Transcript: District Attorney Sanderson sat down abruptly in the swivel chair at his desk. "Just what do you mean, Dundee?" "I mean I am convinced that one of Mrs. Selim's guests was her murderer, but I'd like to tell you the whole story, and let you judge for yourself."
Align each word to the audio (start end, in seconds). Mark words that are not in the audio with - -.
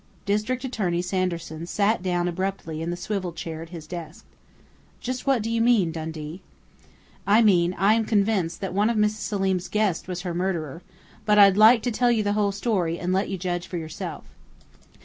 District 0.25 0.63
Attorney 0.63 1.03
Sanderson 1.03 1.67
sat 1.67 2.01
down 2.01 2.27
abruptly 2.27 2.81
in 2.81 2.89
the 2.89 2.97
swivel 2.97 3.31
chair 3.31 3.61
at 3.61 3.69
his 3.69 3.85
desk. 3.85 4.25
"Just 4.99 5.27
what 5.27 5.43
do 5.43 5.51
you 5.51 5.61
mean, 5.61 5.91
Dundee?" 5.91 6.41
"I 7.27 7.43
mean 7.43 7.75
I 7.75 7.93
am 7.93 8.05
convinced 8.05 8.61
that 8.61 8.73
one 8.73 8.89
of 8.89 8.97
Mrs. 8.97 9.21
Selim's 9.29 9.67
guests 9.69 10.07
was 10.07 10.21
her 10.23 10.33
murderer, 10.33 10.81
but 11.23 11.37
I'd 11.37 11.55
like 11.55 11.83
to 11.83 11.91
tell 11.91 12.09
you 12.11 12.23
the 12.23 12.33
whole 12.33 12.51
story, 12.51 12.97
and 12.97 13.13
let 13.13 13.29
you 13.29 13.37
judge 13.37 13.67
for 13.67 13.77
yourself." 13.77 14.23